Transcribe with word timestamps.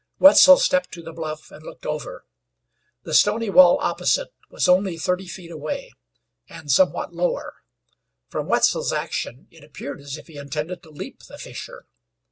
Wetzel 0.17 0.57
stepped 0.57 0.91
to 0.95 1.03
the 1.03 1.13
bluff 1.13 1.51
and 1.51 1.63
looked 1.63 1.85
over. 1.85 2.25
The 3.03 3.13
stony 3.13 3.51
wall 3.51 3.77
opposite 3.79 4.33
was 4.49 4.67
only 4.67 4.97
thirty 4.97 5.27
feet 5.27 5.51
away, 5.51 5.93
and 6.49 6.71
somewhat 6.71 7.13
lower. 7.13 7.57
From 8.27 8.47
Wetzel's 8.47 8.91
action 8.91 9.47
it 9.51 9.63
appeared 9.63 10.01
as 10.01 10.17
if 10.17 10.25
he 10.25 10.39
intended 10.39 10.81
to 10.81 10.89
leap 10.89 11.21
the 11.27 11.37
fissure. 11.37 11.85